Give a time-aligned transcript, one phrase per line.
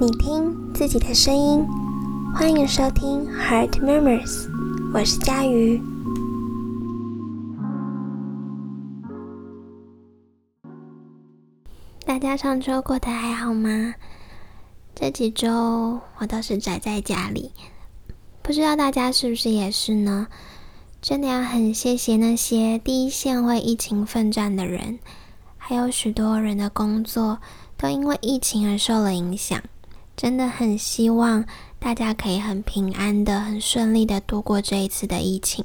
[0.00, 1.64] 你听自己的声音，
[2.34, 4.48] 欢迎收听 Heart Murmurs，
[4.92, 5.80] 我是佳瑜。
[12.04, 13.94] 大家上周过得还好吗？
[14.94, 17.52] 这几周我都是宅在家里，
[18.42, 20.26] 不知道大家是不是也是呢？
[21.00, 24.98] 真的要很谢谢那些第一线为疫情奋战的人，
[25.58, 27.38] 还有许多人的工作
[27.76, 29.60] 都因为疫情而受了影响。
[30.22, 31.44] 真的很希望
[31.80, 35.64] 大家可以很平安的、很顺利的度过这一次的疫情。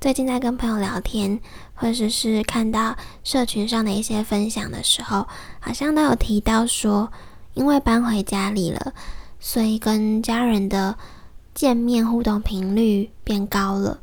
[0.00, 1.38] 最近在跟朋友聊天，
[1.74, 5.28] 或者是看到社群上的一些分享的时候，
[5.60, 7.12] 好像都有提到说，
[7.52, 8.94] 因为搬回家里了，
[9.38, 10.96] 所以跟家人的
[11.54, 14.00] 见面互动频率变高了。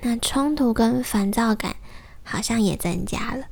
[0.00, 1.76] 那冲突跟烦躁感
[2.22, 3.44] 好像也增加了。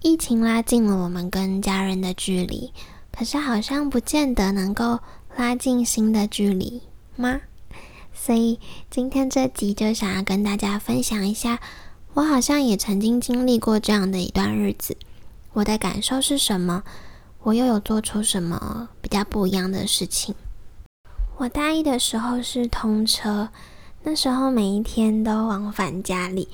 [0.00, 2.72] 疫情拉近了我们跟家人的距离，
[3.12, 4.98] 可是好像不见得能够
[5.36, 6.82] 拉近新的距离
[7.14, 7.42] 吗？
[8.12, 8.58] 所以
[8.90, 11.60] 今天这集就想要跟大家分享一下，
[12.14, 14.96] 我好像也曾经经历过这样的一段日子，
[15.52, 16.82] 我的感受是什么？
[17.42, 20.34] 我又有做出什么比较不一样的事情？
[21.38, 23.50] 我大一的时候是通车。
[24.04, 26.48] 那时候每一天都往返家里，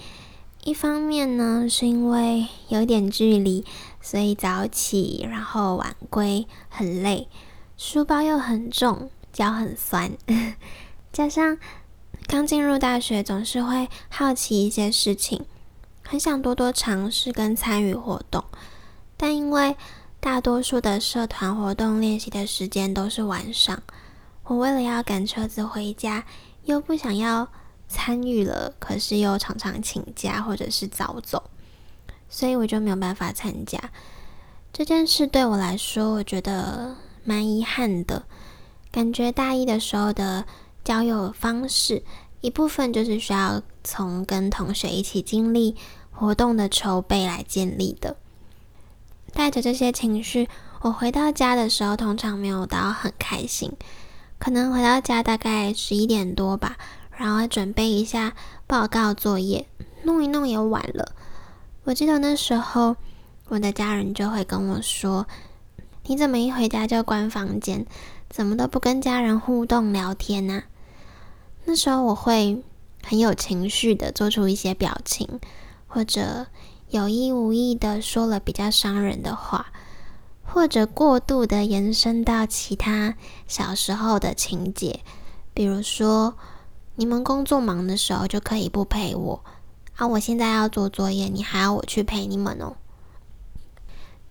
[0.65, 3.65] 一方面呢是因为有点距离，
[4.11, 7.29] 所以早起然后晚归很累，
[7.77, 10.11] 书包又很重，脚很酸，
[11.13, 11.59] 加上
[12.27, 15.45] 刚进入大学，总是会好奇一些事情，
[16.03, 18.43] 很想多多尝试跟参与活动，
[19.19, 19.77] 但因为
[20.21, 23.83] 大多数的社团活动练习的时间都是晚上，
[24.45, 26.25] 我为了要赶车子回家。
[26.65, 27.49] 又不想要
[27.89, 31.51] 参与了，可是又常常请假或者是早走，
[32.29, 33.79] 所以我就没有办法参加
[34.73, 35.27] 这件事。
[35.27, 38.25] 对我来说，我觉得蛮遗憾的。
[38.91, 40.45] 感觉大一的时候的
[40.83, 42.03] 交友方式，
[42.41, 45.77] 一部分就是需要从跟同学一起经历
[46.11, 48.17] 活动的筹备来建立的。
[49.35, 50.49] 带着这些情绪，
[50.81, 53.73] 我回到家的时候，通常没有到很开心。
[54.39, 56.77] 可能回到家大概十一点多吧，
[57.11, 58.35] 然后准备一下
[58.67, 59.67] 报告作业，
[60.05, 61.13] 弄一弄也晚了。
[61.89, 62.97] 我记得那时候
[63.49, 65.27] 我的家人就会跟我说
[66.05, 67.87] ：“你怎么一回家就关房间，
[68.29, 70.65] 怎么都不跟家人互动聊天呢？”
[71.65, 72.63] 那时候我会
[73.03, 75.41] 很有情绪的做出一些表情，
[75.87, 76.49] 或者
[76.91, 79.69] 有意无意的说了比较伤人的话。
[80.43, 83.15] 或者过度的延伸到其他
[83.47, 85.01] 小时候的情节，
[85.55, 86.35] 比如说
[86.97, 89.43] 你们工作忙的时候就可以不陪我
[89.99, 92.77] 啊，我现在要做作业，你还要我去陪你们哦。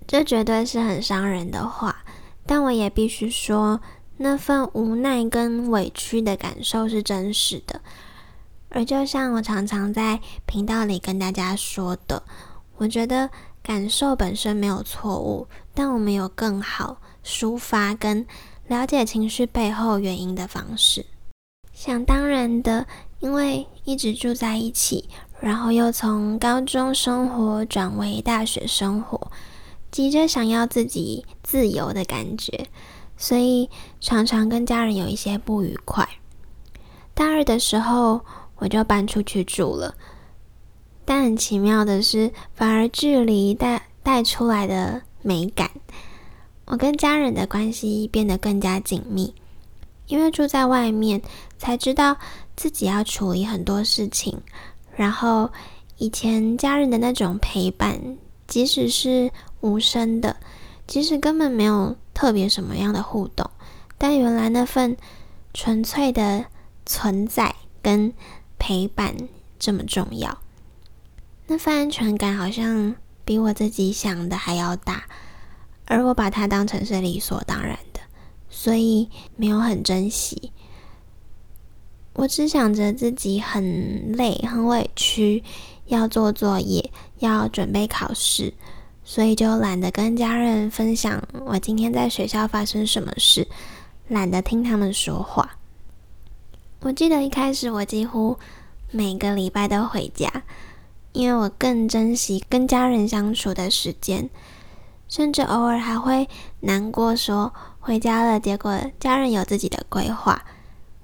[0.08, 2.04] 这绝对是很伤人的话，
[2.46, 3.80] 但我也必须说，
[4.18, 7.82] 那份无奈跟委屈的感受是真实的。
[8.70, 12.24] 而就像我常常在频道里跟大家说的，
[12.78, 13.30] 我觉得。
[13.64, 18.26] 感受本身没有错误，但我们有更好抒发跟
[18.68, 21.06] 了解情绪背后原因的方式。
[21.74, 22.88] 想当然的，
[23.20, 29.32] 因为一直住在一起，然后又从高中生活转为大学生活，
[29.90, 32.68] 急着想要自己自由的感觉，
[33.18, 33.70] 所以
[34.00, 36.08] 常常跟家人有一些不愉快。
[37.14, 38.22] 大二的时候，
[38.58, 39.96] 我就搬出去住了。
[41.04, 45.72] 但很奇妙的是，反而距离带带出来的美感，
[46.66, 49.34] 我跟家人的关系变得更加紧密。
[50.08, 51.22] 因为住在外面，
[51.58, 52.18] 才知道
[52.58, 54.42] 自己要处理很多事情。
[54.98, 55.50] 然后
[55.98, 59.32] 以前家人的那种陪伴，即使是
[59.62, 60.36] 无声的，
[60.86, 63.50] 即使根本没有特别什么样的互动，
[63.98, 64.98] 但原来那份
[65.54, 66.46] 纯粹的
[66.86, 68.12] 存在跟
[68.58, 69.16] 陪伴
[69.60, 70.38] 这么重要。
[71.46, 75.04] 那份安全感好像比我自己想的还要大，
[75.86, 78.00] 而我把它当成是理所当然的，
[78.50, 80.52] 所以没有很珍惜。
[82.18, 85.44] 我只想着自己很累、很委屈，
[85.86, 88.52] 要做作业，要准备考试，
[89.04, 93.48] 所以就懒得跟家人分享我今天在学校发生什么事，
[94.08, 95.58] 懒得听他们说话。
[96.82, 98.40] 我记得一开始我几乎
[98.90, 100.44] 每个礼拜都回家。
[101.14, 104.30] 因为我更珍惜跟家人相处的时间，
[105.08, 106.30] 甚至偶尔还会
[106.60, 110.46] 难过，说回家了，结果家人有自己的规划，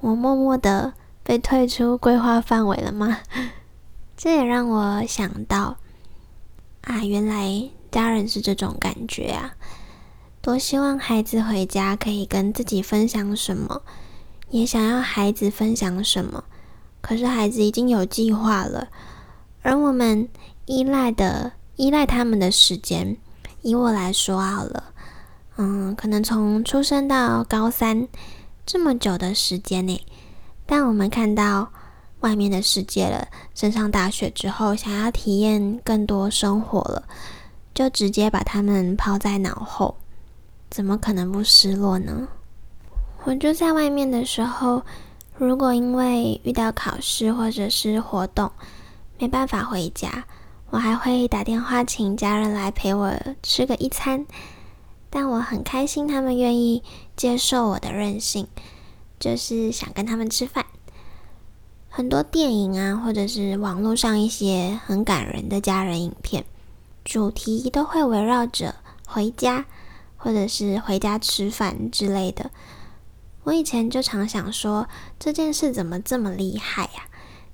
[0.01, 0.93] 我默默的
[1.23, 3.19] 被退出规划范围了吗？
[4.15, 5.77] 这也让我想到，
[6.81, 9.55] 啊，原来家人是这种感觉啊！
[10.41, 13.81] 多希望孩子回家可以跟自己分享什么，
[14.49, 16.43] 也想要孩子分享什么。
[17.01, 18.89] 可是孩子已经有计划了，
[19.61, 20.29] 而我们
[20.65, 23.17] 依赖的依赖他们的时间，
[23.61, 24.93] 以我来说好了，
[25.57, 28.07] 嗯，可能从出生到高三
[28.65, 30.05] 这么久的时间内，
[30.65, 31.69] 但我们看到
[32.21, 37.03] 外面的世界了，升上大学之后，想要体验更多生活了，
[37.73, 39.95] 就直接把他们抛在脑后。
[40.69, 42.27] 怎么可能不失落呢？
[43.25, 44.81] 我就在外面的时候，
[45.37, 48.51] 如果因为遇到考试或者是活动
[49.19, 50.25] 没办法回家，
[50.69, 53.13] 我还会打电话请家人来陪我
[53.43, 54.25] 吃个一餐。
[55.09, 56.81] 但我很开心，他们愿意
[57.15, 58.47] 接受我的任性，
[59.23, 60.65] 就是想跟他们吃饭。
[61.87, 66.43] 很多电影啊，或者是网络上一些很感人的家人影片，
[67.05, 68.75] 主题都会围绕着
[69.07, 69.65] 回家。
[70.17, 72.49] 或者是回家吃饭之类的，
[73.43, 74.87] 我以前就常想说
[75.19, 77.07] 这件事怎么这么厉害呀？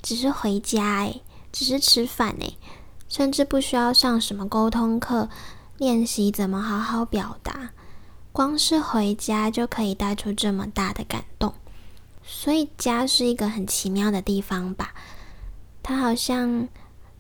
[0.04, 2.58] 只是回家诶，只是吃饭诶，
[3.08, 5.30] 甚至不需要上什么沟通课，
[5.78, 7.72] 练习怎么好好表达，
[8.40, 11.54] 光是回家就可以带出这么大的感动。
[12.24, 14.94] 所以家是一个很奇妙的地方吧？
[15.84, 16.70] 它好像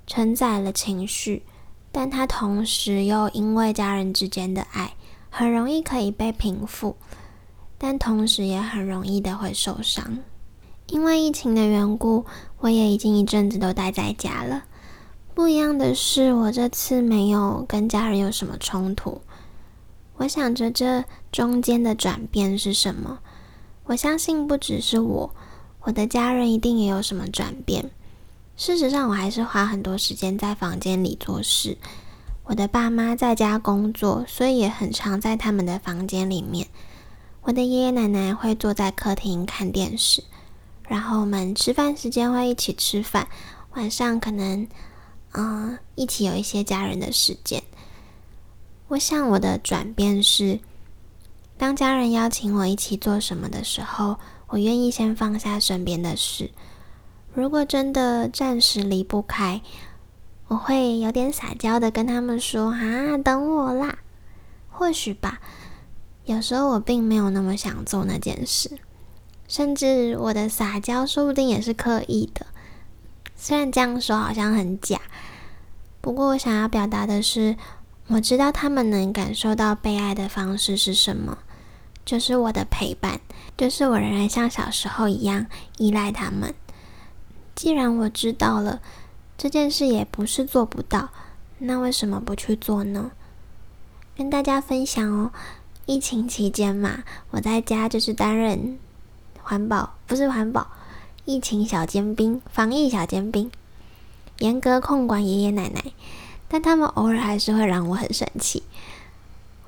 [0.07, 1.43] 承载了情绪，
[1.91, 4.93] 但它同时又因为家人之间的爱。
[5.29, 6.95] 很容易可以被平复，
[7.77, 10.19] 但同时也很容易的会受伤。
[10.87, 12.23] 因为疫情的缘故，
[12.59, 14.63] 我也已经一阵子都待在家了。
[15.35, 19.21] 不一样的是，我这次没有跟家人有什么冲突。
[20.19, 23.19] 我想着这中间的转变是什么？
[23.85, 25.33] 我相信不只是我，
[25.83, 27.89] 我的家人一定也有什么转变。
[28.57, 31.77] 事实上，我还是花很多时间在房间里做事。
[32.43, 36.67] 我的爸妈在家工作，所以也很常在他们的房间里面。
[37.43, 40.21] 我的爷爷奶奶会坐在客厅看电视，
[40.85, 43.29] 然后我们吃饭时间会一起吃饭，
[43.75, 44.67] 晚上可能
[45.31, 47.63] 嗯一起有一些家人的时间。
[48.89, 50.59] 我想我的转变是，
[51.57, 56.51] 当家人邀请我一起做什么的时候，我愿意先放下身边的事。
[57.33, 59.61] 如果真的暂时离不开。
[60.47, 63.99] 我会有点撒娇的跟他们说：“啊，等我啦。”
[64.67, 65.39] 或许吧，
[66.25, 68.79] 有时候我并没有那么想做那件事，
[69.47, 72.47] 甚至我的撒娇说不定也是刻意的。
[73.35, 74.99] 虽然这样说好像很假，
[76.01, 77.55] 不过我想要表达的是，
[78.09, 81.39] 我知道他们能感受到被爱的方式是什么，
[82.05, 83.19] 就是我的陪伴，
[83.57, 85.47] 就是我仍然像小时候一样
[85.77, 86.53] 依赖他们。
[87.55, 88.81] 既然我知道了。
[89.41, 91.11] 这件事也不是做不到，
[91.59, 93.11] 那为什么不去做呢？
[94.17, 95.31] 跟大家分享哦，
[95.85, 98.77] 疫情期间嘛，我在家就是担任
[99.41, 100.67] 环保，不是环保，
[101.23, 103.49] 疫情小尖兵，防疫小尖兵，
[104.39, 105.85] 严格控管爷爷奶奶，
[106.49, 108.63] 但他们偶尔还是会让我很生气。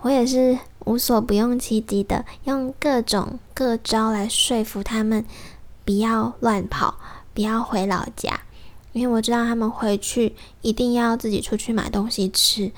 [0.01, 5.23] 我也是无所不用其极的，用各种各招来说服他们，
[5.85, 6.97] 不要乱跑，
[7.33, 8.41] 不要回老家。
[8.93, 12.71] 因为我知道他们回去一定要自己出去买东西吃，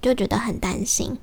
[0.00, 1.18] 就觉得很担心。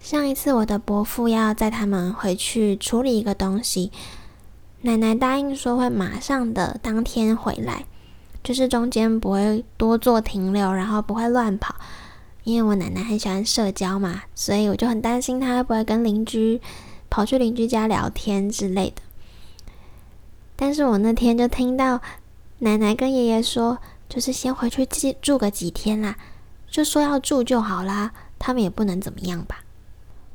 [0.00, 3.92] 上一次我的伯父要载他们回去处理一个东西，
[4.80, 7.84] 奶奶答应说会马上的当天回来，
[8.42, 11.74] 就是中间不会多做停留，然后不会乱跑。
[12.44, 16.60] 因为我奶奶很喜欢社交嘛，所以我就很担心她会不会跟邻居
[17.08, 19.02] 跑去邻居家聊天之类的。
[20.56, 22.00] 但是我那天就听到。
[22.64, 26.16] 奶奶跟爷爷说，就是先回去住住个几天啦，
[26.70, 29.64] 就说要住就好啦，他们也不能怎么样吧。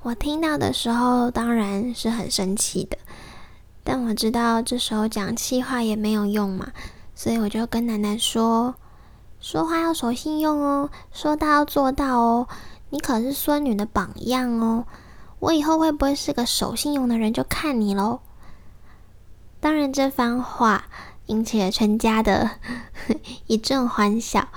[0.02, 2.98] 我听到的时候当然是很生气的，
[3.86, 6.74] 但我知道这时候讲气话也没有用嘛，
[7.18, 8.76] 所以我就跟奶奶说，
[9.40, 12.48] 说话要守信用哦，说到要做到哦，
[12.92, 14.86] 你可是孙女的榜样哦，
[15.40, 18.20] 我以后会不会是个守信用的人就看你喽。
[19.60, 20.84] 当然这番话。
[21.28, 22.52] 引起了全家的
[23.48, 24.48] 一阵欢笑，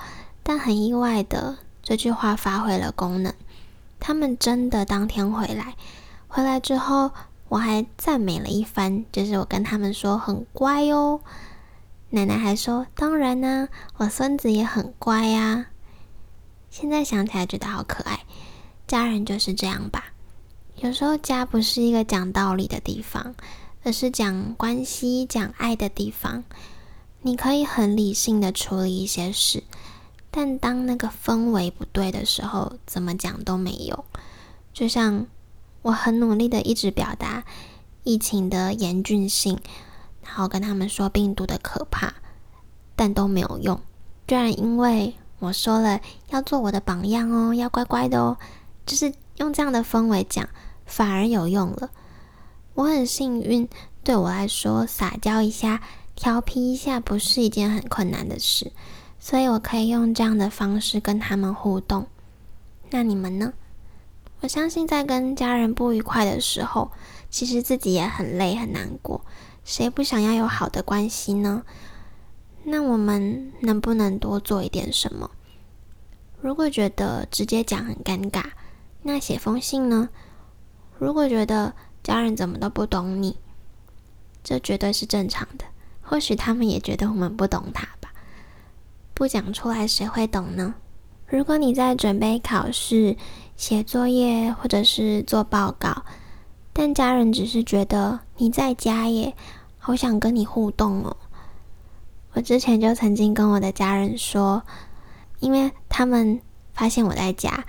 [0.44, 3.34] 但很意外的，这句话发挥了功能。
[3.98, 5.74] 他们真的当天回来，
[6.28, 7.10] 回来之后，
[7.48, 11.18] 我还赞美了一番，就是我跟他们说很乖哦。
[12.10, 15.66] 奶奶还说，当然呢，我孙子也很乖呀。
[16.70, 18.20] 现在想起来觉得好可爱，
[18.86, 20.12] 家人就是这样吧。
[20.76, 23.34] 有时候家不是一个讲道理的地方。
[23.82, 26.44] 而是讲关系、讲爱的地方，
[27.22, 29.64] 你可以很理性的处理一些事，
[30.30, 34.04] 但当那个氛围不对的时候，怎么讲都没有。
[34.74, 35.26] 就像
[35.80, 37.44] 我很努力的一直表达
[38.04, 39.58] 疫情的严峻性，
[40.30, 42.14] 然后跟他们说病毒的可怕，
[42.94, 43.80] 但都没有用。
[44.28, 48.38] 居然因为我说了要做我的榜样哦，要乖乖的哦，
[48.86, 50.48] 就是用这样的氛围讲，
[50.86, 51.90] 反而有用了。
[52.74, 53.68] 我很幸运，
[54.04, 55.82] 对我来说，撒娇一下、
[56.14, 58.70] 调皮一下，不是一件很困难的事。
[59.18, 62.06] 所以我可以用这样的方式跟他们互动。
[62.90, 63.52] 那你们呢？
[64.42, 66.92] 我相信在跟家人不愉快的时候，
[67.28, 69.20] 其实自己也很累很难过。
[69.64, 71.62] 谁不想要有好的关系呢？
[72.64, 75.30] 那我们能不能多做一点什么？
[76.40, 78.44] 如果觉得直接讲很尴尬，
[79.02, 80.08] 那写封信呢？
[80.98, 83.36] 如果觉得家人怎么都不懂你，
[84.42, 85.64] 这绝对是正常的。
[86.02, 88.12] 或许他们也觉得我们不懂他吧。
[89.14, 90.74] 不讲出来，谁会懂呢？
[91.26, 93.16] 如果你在准备考试、
[93.56, 96.04] 写作业或者是做报告，
[96.72, 99.34] 但家人只是觉得你在家耶，
[99.78, 101.14] 好想跟你互动哦。
[102.32, 104.62] 我之前就曾经跟我的家人说，
[105.40, 106.40] 因为他们
[106.72, 107.64] 发现我在家，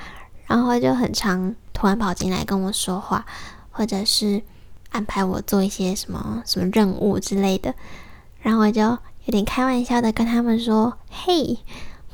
[0.46, 3.26] 然后就很常突然跑进来跟我说话，
[3.70, 4.42] 或者是
[4.92, 7.76] 安排我做一些什么什么任务之类的，
[8.40, 8.98] 然后我就。
[9.26, 11.60] 有点开玩笑的跟他们说：“嘿，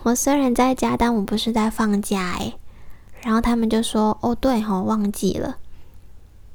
[0.04, 2.60] 我虽然在家，但我不是在放假诶。
[3.22, 5.56] 然后他们就说：“哦，对吼，忘记了。”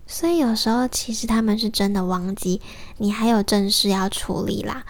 [0.06, 2.60] 所以有时候其实他们是真的忘记
[2.98, 4.84] 你还有正事要处理啦，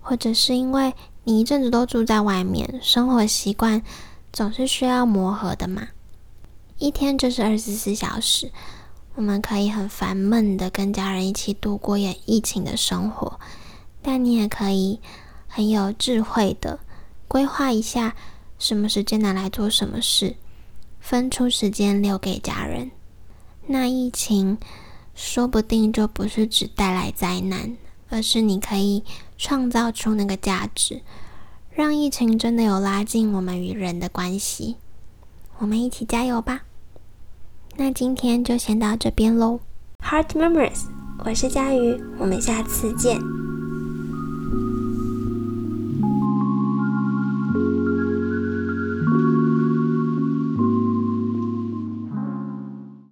[0.00, 0.92] 或者是因为
[1.24, 3.82] 你一阵子都住在外面，生活习惯
[4.32, 5.88] 总是需要磨合的嘛。
[6.78, 8.50] 一天就是二十四小时，
[9.14, 13.38] 我们可以很烦闷的跟家人一起度过演疫情的生活。
[14.02, 15.00] 但你也可以
[15.46, 16.80] 很有智慧的
[17.28, 18.14] 规划一下，
[18.58, 20.36] 什么时间拿来做什么事，
[21.00, 22.90] 分出时间留给家人。
[23.66, 24.58] 那疫情
[25.14, 27.76] 说不定就不是只带来灾难，
[28.10, 29.02] 而是你可以
[29.38, 31.00] 创造出那个价值，
[31.70, 34.76] 让疫情真的有拉近我们与人的关系。
[35.58, 36.62] 我们一起加油吧！
[37.76, 39.60] 那今天就先到这边喽。
[40.04, 40.86] Heart Memories，
[41.24, 43.18] 我是佳瑜，我们下次见。